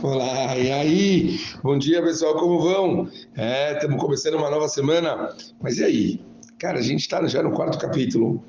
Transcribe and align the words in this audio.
Olá, 0.00 0.56
e 0.56 0.70
aí? 0.70 1.40
Bom 1.60 1.76
dia, 1.76 2.00
pessoal, 2.00 2.34
como 2.34 2.60
vão? 2.60 3.08
É, 3.34 3.72
estamos 3.72 4.00
começando 4.00 4.34
uma 4.34 4.48
nova 4.48 4.68
semana, 4.68 5.34
mas 5.60 5.78
e 5.78 5.84
aí? 5.84 6.20
Cara, 6.56 6.78
a 6.78 6.82
gente 6.82 7.00
está 7.00 7.26
já 7.26 7.42
no 7.42 7.50
quarto 7.50 7.80
capítulo 7.80 8.40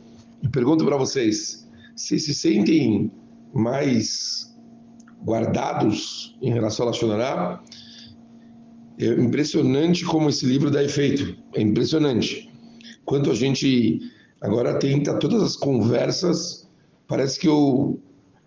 e 0.44 0.48
pergunto 0.48 0.86
para 0.86 0.96
vocês: 0.96 1.68
se 1.96 2.20
se 2.20 2.36
sentem 2.36 3.12
mais 3.52 4.56
guardados 5.26 6.38
em 6.40 6.54
relação 6.54 6.86
a 6.86 6.90
Lachonará? 6.90 7.64
É 9.00 9.08
impressionante 9.08 10.06
como 10.06 10.30
esse 10.30 10.46
livro 10.46 10.70
dá 10.70 10.84
efeito, 10.84 11.36
é 11.56 11.62
impressionante. 11.62 12.48
Quanto 13.06 13.32
a 13.32 13.34
gente 13.34 14.00
agora 14.40 14.78
tenta 14.78 15.18
todas 15.18 15.42
as 15.42 15.56
conversas, 15.56 16.70
parece 17.08 17.40
que 17.40 17.48
eu 17.48 18.00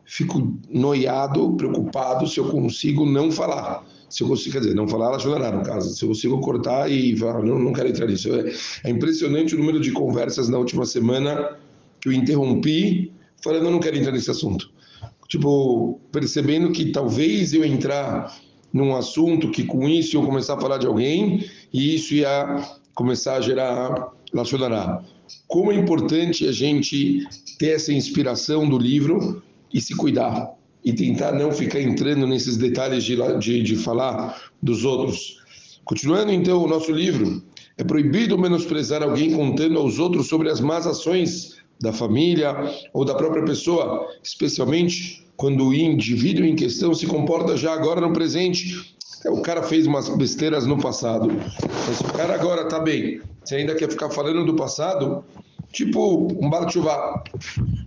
fico 0.05 0.57
noiado, 0.69 1.55
preocupado 1.55 2.27
se 2.27 2.39
eu 2.39 2.49
consigo 2.49 3.07
não 3.07 3.31
falar. 3.31 3.85
Se 4.09 4.23
eu 4.23 4.29
consigo, 4.29 4.53
quer 4.53 4.61
dizer, 4.61 4.75
não 4.75 4.87
falar, 4.87 5.15
ajudará 5.15 5.51
no 5.51 5.63
caso. 5.63 5.95
Se 5.95 6.05
eu 6.05 6.09
consigo 6.09 6.39
cortar 6.41 6.91
e 6.91 7.17
falar, 7.17 7.43
não, 7.43 7.59
não 7.59 7.73
quero 7.73 7.89
entrar 7.89 8.07
nisso. 8.07 8.29
É, 8.35 8.53
é 8.85 8.91
impressionante 8.91 9.55
o 9.55 9.59
número 9.59 9.81
de 9.81 9.91
conversas 9.91 10.49
na 10.49 10.59
última 10.59 10.85
semana 10.85 11.57
que 12.01 12.09
eu 12.09 12.13
interrompi, 12.13 13.13
falando, 13.43 13.71
não 13.71 13.81
quero 13.81 13.97
entrar 13.97 14.13
nesse 14.13 14.31
assunto. 14.31 14.71
Tipo, 15.29 15.99
percebendo 16.11 16.73
que 16.73 16.93
talvez 16.93 17.55
eu 17.55 17.65
entrar 17.65 18.37
num 18.71 18.95
assunto 18.95 19.51
que 19.51 19.65
com 19.65 19.89
isso 19.89 20.17
eu 20.17 20.23
começar 20.23 20.55
a 20.55 20.61
falar 20.61 20.79
de 20.79 20.87
alguém 20.87 21.47
e 21.73 21.95
isso 21.95 22.15
ia 22.15 22.63
começar 22.95 23.37
a 23.37 23.41
gerar 23.41 24.13
lacionará. 24.33 25.03
Como 25.47 25.73
é 25.73 25.75
importante 25.75 26.47
a 26.47 26.53
gente 26.53 27.27
ter 27.59 27.77
essa 27.77 27.93
inspiração 27.93 28.69
do 28.69 28.79
livro 28.79 29.43
e 29.73 29.81
se 29.81 29.95
cuidar 29.95 30.53
e 30.85 30.93
tentar 30.93 31.33
não 31.33 31.53
ficar 31.53 31.81
entrando 31.81 32.27
nesses 32.27 32.57
detalhes 32.57 33.05
de, 33.05 33.17
de, 33.39 33.63
de 33.63 33.77
falar 33.77 34.41
dos 34.63 34.85
outros. 34.85 35.41
Continuando 35.85 36.33
então 36.33 36.63
o 36.63 36.69
nosso 36.69 36.93
livro, 36.93 37.43
é 37.79 37.85
proibido 37.85 38.39
menosprezar 38.39 39.03
alguém 39.03 39.33
contando 39.33 39.79
aos 39.79 39.99
outros 39.99 40.29
sobre 40.29 40.51
as 40.51 40.61
más 40.61 40.87
ações 40.87 41.57
da 41.81 41.93
família 41.93 42.55
ou 42.93 43.05
da 43.05 43.15
própria 43.15 43.45
pessoa, 43.45 44.09
especialmente 44.23 45.27
quando 45.37 45.67
o 45.67 45.75
indivíduo 45.75 46.45
em 46.45 46.55
questão 46.55 46.95
se 46.95 47.07
comporta 47.07 47.57
já 47.57 47.73
agora 47.73 48.01
no 48.01 48.13
presente. 48.13 48.95
O 49.27 49.41
cara 49.41 49.63
fez 49.63 49.87
umas 49.87 50.09
besteiras 50.09 50.67
no 50.67 50.79
passado, 50.79 51.29
mas 51.87 52.01
o 52.01 52.13
cara 52.13 52.35
agora 52.35 52.63
está 52.63 52.79
bem. 52.79 53.21
Você 53.45 53.57
ainda 53.57 53.75
quer 53.75 53.89
ficar 53.89 54.11
falando 54.11 54.45
do 54.45 54.55
passado? 54.55 55.25
Tipo 55.73 56.29
um 56.41 56.51
Baal 56.51 56.67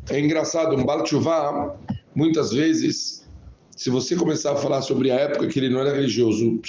É 0.09 0.19
engraçado, 0.19 0.75
um 0.75 0.85
Baal 0.85 1.79
muitas 2.13 2.51
vezes, 2.51 3.27
se 3.75 3.89
você 3.89 4.15
começar 4.15 4.53
a 4.53 4.55
falar 4.55 4.81
sobre 4.81 5.09
a 5.09 5.15
época 5.15 5.47
que 5.47 5.59
ele 5.59 5.69
não 5.69 5.79
era 5.81 5.95
religioso, 5.95 6.59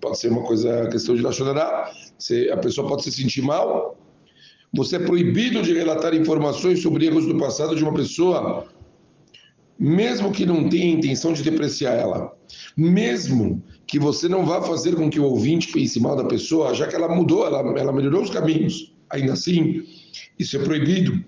pode 0.00 0.18
ser 0.18 0.28
uma 0.30 0.42
coisa, 0.42 0.88
questão 0.88 1.14
de 1.14 1.22
Lachonará, 1.22 1.92
a 2.52 2.56
pessoa 2.56 2.88
pode 2.88 3.04
se 3.04 3.12
sentir 3.12 3.42
mal. 3.42 3.98
Você 4.72 4.96
é 4.96 4.98
proibido 4.98 5.62
de 5.62 5.72
relatar 5.74 6.14
informações 6.14 6.80
sobre 6.80 7.06
erros 7.06 7.26
do 7.26 7.38
passado 7.38 7.76
de 7.76 7.82
uma 7.82 7.92
pessoa, 7.92 8.66
mesmo 9.78 10.32
que 10.32 10.46
não 10.46 10.68
tenha 10.68 10.94
intenção 10.94 11.32
de 11.32 11.42
depreciar 11.42 11.94
ela. 11.94 12.34
Mesmo 12.76 13.62
que 13.86 13.98
você 13.98 14.26
não 14.28 14.46
vá 14.46 14.62
fazer 14.62 14.96
com 14.96 15.10
que 15.10 15.20
o 15.20 15.24
ouvinte 15.24 15.70
pense 15.70 16.00
mal 16.00 16.16
da 16.16 16.24
pessoa, 16.24 16.74
já 16.74 16.88
que 16.88 16.96
ela 16.96 17.14
mudou, 17.14 17.46
ela, 17.46 17.60
ela 17.78 17.92
melhorou 17.92 18.22
os 18.22 18.30
caminhos. 18.30 18.94
Ainda 19.10 19.34
assim, 19.34 19.84
isso 20.38 20.56
é 20.56 20.60
proibido, 20.60 21.24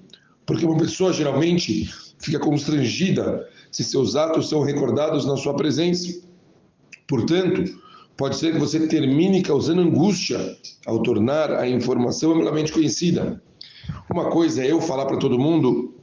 porque 0.46 0.64
uma 0.64 0.78
pessoa 0.78 1.12
geralmente 1.12 1.92
fica 2.18 2.38
constrangida 2.38 3.46
se 3.70 3.84
seus 3.84 4.16
atos 4.16 4.48
são 4.48 4.62
recordados 4.62 5.26
na 5.26 5.36
sua 5.36 5.54
presença. 5.54 6.22
Portanto, 7.06 7.78
pode 8.16 8.36
ser 8.36 8.52
que 8.52 8.58
você 8.58 8.86
termine 8.86 9.42
causando 9.42 9.82
angústia 9.82 10.56
ao 10.86 11.02
tornar 11.02 11.50
a 11.52 11.68
informação 11.68 12.32
amplamente 12.32 12.72
conhecida. 12.72 13.42
Uma 14.10 14.30
coisa 14.30 14.64
é 14.64 14.70
eu 14.70 14.80
falar 14.80 15.06
para 15.06 15.18
todo 15.18 15.38
mundo: 15.38 15.94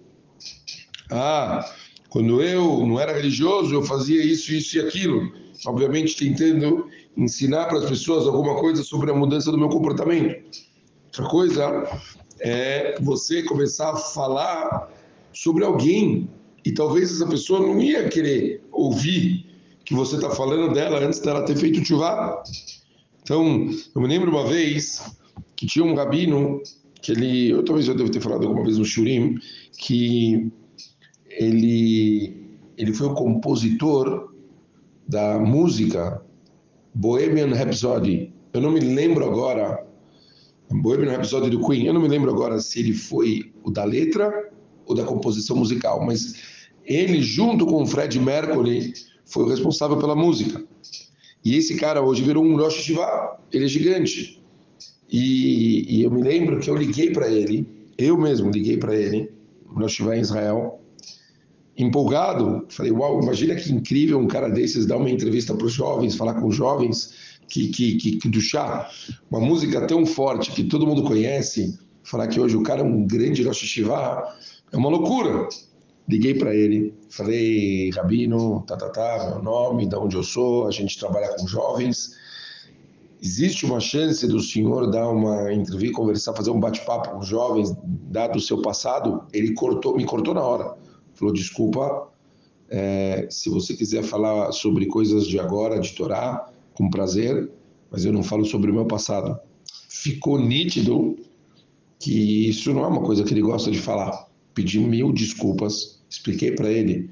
ah, 1.09 1.65
quando 2.09 2.41
eu 2.41 2.85
não 2.85 2.99
era 2.99 3.13
religioso, 3.13 3.73
eu 3.73 3.83
fazia 3.83 4.23
isso, 4.23 4.53
isso 4.53 4.77
e 4.77 4.81
aquilo. 4.81 5.31
Obviamente, 5.65 6.15
tentando 6.15 6.87
ensinar 7.15 7.65
para 7.65 7.79
as 7.79 7.85
pessoas 7.85 8.27
alguma 8.27 8.55
coisa 8.55 8.83
sobre 8.83 9.09
a 9.11 9.13
mudança 9.13 9.51
do 9.51 9.57
meu 9.57 9.69
comportamento. 9.69 10.43
Outra 11.05 11.25
coisa 11.29 12.01
é 12.43 12.95
você 12.99 13.41
começar 13.43 13.91
a 13.91 13.95
falar 13.95 14.91
sobre 15.31 15.63
alguém 15.63 16.29
e 16.65 16.71
talvez 16.73 17.11
essa 17.11 17.25
pessoa 17.25 17.59
não 17.59 17.81
ia 17.81 18.09
querer 18.09 18.61
ouvir 18.71 19.45
que 19.85 19.93
você 19.93 20.15
está 20.15 20.29
falando 20.29 20.73
dela 20.73 20.99
antes 20.99 21.19
dela 21.19 21.45
ter 21.45 21.55
feito 21.55 21.83
chuvá. 21.85 22.43
Então, 23.21 23.69
eu 23.95 24.01
me 24.01 24.07
lembro 24.07 24.29
uma 24.29 24.45
vez 24.45 25.17
que 25.55 25.65
tinha 25.65 25.85
um 25.85 25.95
rabino 25.95 26.61
que 27.01 27.11
ele, 27.11 27.51
eu 27.51 27.63
talvez 27.63 27.85
já 27.85 27.93
devo 27.93 28.11
ter 28.11 28.21
falado 28.21 28.43
alguma 28.43 28.63
vez 28.63 28.77
no 28.77 28.85
Shurim, 28.85 29.37
que 29.77 30.51
ele 31.29 32.43
ele 32.77 32.93
foi 32.93 33.07
o 33.07 33.13
compositor 33.13 34.33
da 35.07 35.39
música 35.39 36.23
Bohemian 36.93 37.53
Rhapsody. 37.53 38.33
Eu 38.51 38.61
não 38.61 38.71
me 38.71 38.79
lembro 38.79 39.25
agora 39.25 39.85
Bohemian 40.72 41.12
Rhapsody 41.12 41.50
do 41.50 41.66
Queen. 41.66 41.85
Eu 41.85 41.94
não 41.94 42.01
me 42.01 42.07
lembro 42.07 42.31
agora 42.31 42.59
se 42.59 42.79
ele 42.79 42.94
foi 42.94 43.51
o 43.63 43.72
da 43.72 43.84
letra 43.84 44.51
ou 44.85 44.96
da 44.96 45.03
composição 45.03 45.56
musical, 45.56 46.06
mas 46.06 46.35
ele, 46.85 47.22
junto 47.22 47.66
com 47.66 47.84
o 47.84 47.85
Fred 47.85 48.19
Mercury, 48.19 48.94
foi 49.25 49.44
o 49.44 49.47
responsável 49.47 49.97
pela 49.97 50.16
música. 50.16 50.63
E 51.44 51.56
esse 51.56 51.75
cara 51.75 52.01
hoje 52.01 52.24
virou 52.24 52.44
um 52.44 52.56
Rosh 52.56 52.75
Shiva, 52.75 53.38
ele 53.51 53.66
é 53.66 53.68
gigante. 53.68 54.41
E, 55.09 55.97
e, 55.97 56.03
eu 56.03 56.12
me 56.12 56.22
lembro 56.22 56.59
que 56.59 56.69
eu 56.69 56.75
liguei 56.75 57.12
para 57.12 57.30
ele, 57.30 57.68
eu 57.97 58.18
mesmo 58.18 58.50
liguei 58.50 58.78
para 58.78 58.95
ele, 58.95 59.31
Rosh 59.68 59.94
Shiva 59.94 60.18
em 60.18 60.22
Israel, 60.22 60.80
empolgado. 61.78 62.66
Falei, 62.69 62.91
uau, 62.91 63.22
imagina 63.22 63.56
que 63.56 63.72
incrível 63.72 64.19
um 64.19 64.28
cara 64.28 64.50
desses 64.50 64.85
dar 64.85 64.97
uma 64.97 65.09
entrevista 65.09 65.53
para 65.53 65.66
os 65.66 65.74
jovens, 65.74 66.16
falar 66.16 66.35
com 66.35 66.47
os 66.47 66.56
jovens 66.56 67.32
que, 67.47 67.67
que, 67.69 68.17
que, 68.17 68.29
do 68.29 68.41
chá, 68.41 68.89
uma 69.29 69.39
música 69.39 69.85
tão 69.85 70.05
forte 70.05 70.51
que 70.51 70.63
todo 70.63 70.87
mundo 70.87 71.03
conhece, 71.03 71.77
falar 72.03 72.27
que 72.27 72.39
hoje 72.39 72.55
o 72.55 72.63
cara 72.63 72.81
é 72.81 72.83
um 72.83 73.05
grande 73.05 73.43
Rosh 73.43 73.61
Hashivah, 73.61 74.35
é 74.71 74.77
uma 74.77 74.89
loucura. 74.89 75.47
Liguei 76.07 76.33
para 76.33 76.53
ele, 76.53 76.93
falei, 77.09 77.89
Rabino, 77.91 78.63
tá, 78.67 78.75
tá, 78.75 78.89
tá, 78.89 79.29
meu 79.29 79.41
nome, 79.41 79.87
de 79.87 79.95
onde 79.95 80.17
eu 80.17 80.23
sou, 80.23 80.67
a 80.67 80.71
gente 80.71 80.99
trabalha 80.99 81.33
com 81.35 81.47
jovens. 81.47 82.11
Existe 83.21 83.65
uma 83.65 83.79
chance 83.79 84.27
do 84.27 84.41
senhor 84.41 84.91
dar 84.91 85.07
uma 85.07 85.53
entrevista, 85.53 85.95
conversar, 85.95 86.33
fazer 86.33 86.49
um 86.49 86.59
bate-papo 86.59 87.11
com 87.11 87.21
jovens, 87.21 87.73
dado 87.85 88.37
o 88.37 88.41
seu 88.41 88.61
passado? 88.61 89.23
Ele 89.31 89.53
cortou, 89.53 89.95
me 89.95 90.03
cortou 90.03 90.33
na 90.33 90.43
hora. 90.43 90.75
Falou, 91.13 91.33
desculpa, 91.33 92.09
é, 92.69 93.27
se 93.29 93.49
você 93.49 93.75
quiser 93.75 94.03
falar 94.03 94.51
sobre 94.51 94.87
coisas 94.87 95.25
de 95.25 95.39
agora, 95.39 95.79
de 95.79 95.93
Torá, 95.93 96.49
com 96.73 96.89
prazer, 96.89 97.50
mas 97.91 98.06
eu 98.06 98.13
não 98.13 98.23
falo 98.23 98.45
sobre 98.45 98.72
o 98.72 98.73
meu 98.73 98.85
passado. 98.85 99.38
Ficou 99.89 100.39
nítido 100.39 101.16
que 102.00 102.50
isso 102.50 102.73
não 102.73 102.84
é 102.84 102.88
uma 102.88 103.01
coisa 103.01 103.23
que 103.23 103.34
ele 103.34 103.41
gosta 103.41 103.72
de 103.72 103.79
falar. 103.79 104.28
Pedi 104.53 104.79
mil 104.79 105.12
desculpas, 105.13 106.03
expliquei 106.09 106.51
para 106.51 106.72
ele 106.72 107.09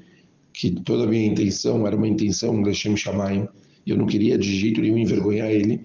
que 0.52 0.70
toda 0.70 1.04
a 1.04 1.06
minha 1.06 1.26
intenção 1.26 1.86
era 1.86 1.96
uma 1.96 2.06
intenção 2.06 2.60
Lechem 2.60 2.96
Shamayim, 2.96 3.48
e 3.86 3.90
eu 3.90 3.96
não 3.96 4.06
queria 4.06 4.36
de 4.36 4.54
jeito 4.54 4.80
nenhum 4.80 4.98
envergonhar 4.98 5.50
ele. 5.50 5.80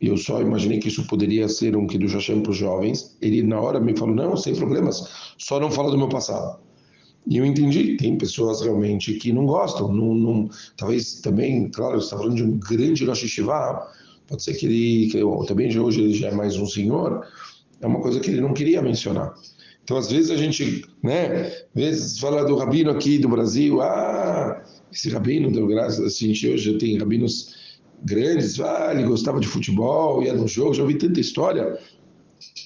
Eu 0.00 0.16
só 0.16 0.40
imaginei 0.40 0.78
que 0.78 0.88
isso 0.88 1.06
poderia 1.06 1.48
ser 1.48 1.76
um 1.76 1.86
que 1.86 1.98
do 1.98 2.06
Hashem 2.06 2.40
para 2.40 2.52
os 2.52 2.56
jovens. 2.56 3.16
Ele 3.20 3.42
na 3.42 3.60
hora 3.60 3.80
me 3.80 3.96
falou: 3.96 4.14
"Não, 4.14 4.36
sem 4.36 4.54
problemas, 4.54 5.34
só 5.38 5.58
não 5.58 5.70
fala 5.70 5.90
do 5.90 5.98
meu 5.98 6.08
passado". 6.08 6.60
E 7.28 7.36
eu 7.36 7.44
entendi, 7.44 7.96
tem 7.98 8.16
pessoas 8.16 8.62
realmente 8.62 9.12
que 9.14 9.32
não 9.32 9.44
gostam, 9.44 9.92
não, 9.92 10.14
não 10.14 10.48
talvez 10.78 11.20
também, 11.20 11.68
claro, 11.68 12.00
você 12.00 12.06
está 12.06 12.16
falando 12.16 12.36
de 12.36 12.42
um 12.42 12.58
grande 12.58 13.04
Rosh 13.04 13.22
Hashivah, 13.22 13.86
pode 14.26 14.42
ser 14.42 14.54
que 14.54 14.64
ele, 14.64 15.10
que 15.10 15.46
também 15.46 15.68
de 15.68 15.78
hoje 15.78 16.00
ele 16.00 16.14
já 16.14 16.28
é 16.28 16.34
mais 16.34 16.56
um 16.56 16.66
senhor, 16.66 17.26
é 17.82 17.86
uma 17.86 18.00
coisa 18.00 18.18
que 18.18 18.30
ele 18.30 18.40
não 18.40 18.54
queria 18.54 18.80
mencionar. 18.80 19.34
Então, 19.84 19.98
às 19.98 20.10
vezes 20.10 20.30
a 20.30 20.36
gente, 20.36 20.86
né, 21.02 21.46
às 21.46 21.64
vezes 21.74 22.18
fala 22.18 22.44
do 22.44 22.56
rabino 22.56 22.90
aqui 22.90 23.18
do 23.18 23.28
Brasil, 23.28 23.80
ah, 23.82 24.62
esse 24.90 25.10
rabino 25.10 25.52
deu 25.52 25.66
graças 25.66 26.00
a 26.00 26.26
gente 26.26 26.48
hoje 26.48 26.78
tem 26.78 26.98
rabinos 26.98 27.78
grandes, 28.04 28.58
ah, 28.58 28.90
ele 28.94 29.02
gostava 29.02 29.38
de 29.38 29.46
futebol, 29.46 30.22
ia 30.22 30.32
no 30.32 30.48
jogo, 30.48 30.72
já 30.72 30.82
ouvi 30.82 30.94
tanta 30.94 31.20
história. 31.20 31.78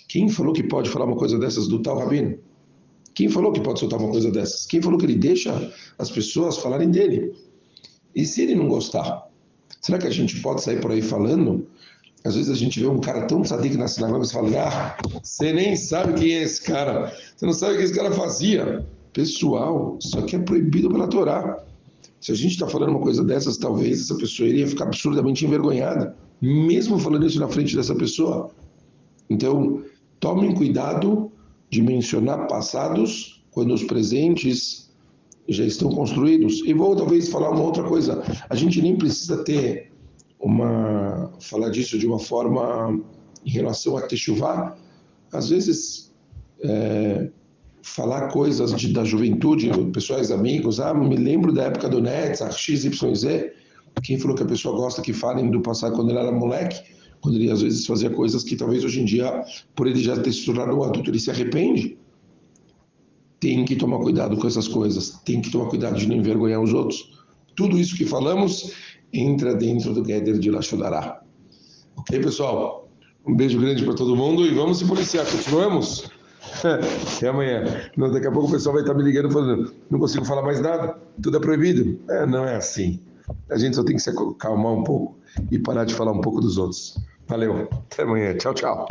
Quem 0.08 0.29
falou 0.29 0.53
que 0.53 0.62
pode 0.62 0.88
falar 0.88 1.06
uma 1.06 1.17
coisa 1.17 1.37
dessas 1.37 1.67
do 1.67 1.82
tal 1.82 1.99
rabino? 1.99 2.38
Quem 3.14 3.29
falou 3.29 3.53
que 3.53 3.61
pode 3.61 3.81
soltar 3.81 3.99
uma 3.99 4.11
coisa 4.11 4.31
dessas? 4.31 4.67
Quem 4.67 4.81
falou 4.81 4.99
que 4.99 5.06
ele 5.06 5.17
deixa 5.17 5.73
as 5.99 6.11
pessoas 6.11 6.59
falarem 6.59 6.91
dele? 6.91 7.35
E 8.14 8.25
se 8.25 8.43
ele 8.43 8.55
não 8.55 8.69
gostar? 8.69 9.29
Será 9.81 9.99
que 9.99 10.06
a 10.06 10.11
gente 10.11 10.41
pode 10.41 10.62
sair 10.62 10.81
por 10.81 10.91
aí 10.91 11.03
falando? 11.03 11.67
Às 12.25 12.37
vezes 12.37 12.50
a 12.50 12.55
gente 12.55 12.79
vê 12.79 12.87
um 12.87 13.00
cara 13.00 13.26
tão 13.26 13.44
sadico 13.44 13.76
na 13.76 13.88
sinagoga 13.88 14.25
e 14.25 14.31
fala: 14.31 14.49
Ah, 14.56 14.97
você 15.23 15.53
nem 15.53 15.75
sabe 15.75 16.14
quem 16.14 16.32
é 16.35 16.43
esse 16.43 16.62
cara. 16.62 17.12
Você 17.37 17.44
não 17.44 17.53
sabe 17.53 17.75
o 17.75 17.79
que 17.79 17.85
esse 17.85 17.94
cara 17.94 18.12
fazia. 18.12 18.87
Pessoal, 19.12 19.99
isso 20.00 20.19
aqui 20.19 20.37
é 20.37 20.38
proibido 20.38 20.88
pela 20.88 21.08
Torá. 21.08 21.62
Se 22.20 22.31
a 22.31 22.35
gente 22.37 22.53
está 22.53 22.69
falando 22.69 22.91
uma 22.91 23.00
coisa 23.00 23.25
dessas, 23.25 23.56
talvez 23.56 24.00
essa 24.00 24.15
pessoa 24.15 24.49
iria 24.49 24.67
ficar 24.67 24.85
absurdamente 24.85 25.44
envergonhada, 25.44 26.17
mesmo 26.41 26.97
falando 26.99 27.26
isso 27.26 27.41
na 27.41 27.49
frente 27.49 27.75
dessa 27.75 27.94
pessoa. 27.97 28.50
Então, 29.29 29.82
tomem 30.20 30.55
cuidado 30.55 31.31
de 31.73 31.81
mencionar 31.81 32.47
passados 32.49 33.43
quando 33.51 33.73
os 33.73 33.83
presentes 33.83 34.93
já 35.49 35.65
estão 35.65 35.89
construídos. 35.91 36.63
E 36.67 36.75
vou 36.75 36.95
talvez 36.95 37.31
falar 37.31 37.51
uma 37.51 37.63
outra 37.63 37.83
coisa. 37.83 38.23
A 38.51 38.55
gente 38.55 38.81
nem 38.83 38.95
precisa 38.95 39.43
ter 39.43 39.91
uma 40.39 41.33
falar 41.41 41.71
disso 41.71 41.99
de 41.99 42.07
uma 42.07 42.19
forma 42.19 43.01
em 43.45 43.51
relação 43.51 43.97
a 43.97 44.03
techuvá. 44.03 44.77
Às 45.33 45.49
vezes 45.49 46.13
é, 46.63 47.31
falar 47.83 48.29
coisas 48.29 48.75
de, 48.75 48.93
da 48.93 49.03
juventude, 49.03 49.71
pessoas 49.95 50.31
amigos, 50.31 50.79
ah, 50.79 50.93
me 50.93 51.17
lembro 51.17 51.53
da 51.53 51.65
época 51.65 51.89
do 51.89 52.03
Nets, 52.03 52.41
XYZ, 52.55 53.51
quem 54.03 54.19
falou 54.19 54.37
que 54.37 54.43
a 54.43 54.47
pessoa 54.47 54.77
gosta 54.77 55.01
que 55.01 55.15
falem 55.15 55.51
do 55.51 55.63
passado 55.63 55.95
quando 55.95 56.11
ele 56.11 56.19
era 56.19 56.31
moleque, 56.31 56.83
ele 57.31 57.51
às 57.51 57.63
vezes 57.63 57.87
fazia 57.87 58.11
coisas 58.11 58.43
que 58.43 58.57
talvez 58.57 58.85
hoje 58.85 59.01
em 59.01 59.05
dia, 59.05 59.45
por 59.77 59.87
ele 59.87 60.03
já 60.03 60.19
ter 60.19 60.33
se 60.33 60.45
tornado 60.45 60.77
um 60.77 60.83
adulto, 60.83 61.11
ele 61.11 61.21
se 61.21 61.31
arrepende? 61.31 61.97
Tem 63.39 63.65
que 63.65 63.77
tomar 63.77 63.99
cuidado 63.99 64.37
com 64.37 64.47
essas 64.47 64.69
coisas, 64.69 65.21
tem 65.25 65.41
que 65.41 65.51
tomar 65.51 65.69
cuidado 65.69 65.97
de 65.97 66.07
não 66.09 66.17
envergonhar 66.17 66.61
os 66.61 66.73
outros. 66.73 67.13
Tudo 67.55 67.79
isso 67.79 67.97
que 67.97 68.05
falamos 68.05 68.73
entra 69.13 69.55
dentro 69.55 69.93
do 69.93 70.03
Gather 70.03 70.39
de 70.39 70.51
Lachodará. 70.51 71.23
Ok, 71.97 72.19
pessoal? 72.21 72.89
Um 73.27 73.37
beijo 73.37 73.61
grande 73.61 73.85
para 73.85 73.95
todo 73.95 74.17
mundo 74.17 74.45
e 74.47 74.55
vamos 74.55 74.79
se 74.79 74.85
policiar. 74.85 75.25
Continuamos? 75.27 76.11
Até 77.17 77.29
amanhã. 77.29 77.65
Não, 77.97 78.11
daqui 78.11 78.27
a 78.27 78.33
pouco 78.33 78.49
o 78.49 78.51
pessoal 78.53 78.75
vai 78.75 78.83
estar 78.83 78.95
me 78.95 79.03
ligando 79.03 79.31
falando, 79.31 79.73
não 79.91 79.99
consigo 79.99 80.25
falar 80.25 80.43
mais 80.43 80.61
nada, 80.61 80.97
tudo 81.23 81.37
é 81.37 81.41
proibido. 81.41 81.99
É, 82.11 82.27
não 82.27 82.45
é 82.45 82.57
assim. 82.57 83.01
A 83.51 83.57
gente 83.57 83.77
só 83.77 83.85
tem 83.85 83.97
que 83.97 84.03
se 84.03 84.11
acalmar 84.11 84.73
um 84.73 84.83
pouco 84.83 85.17
e 85.51 85.59
parar 85.59 85.85
de 85.85 85.95
falar 85.95 86.13
um 86.13 86.21
pouco 86.21 86.41
dos 86.41 86.59
outros. 86.59 86.99
Valeu, 87.29 87.69
até 87.73 88.03
amanhã. 88.03 88.37
Tchau, 88.37 88.55
tchau. 88.55 88.89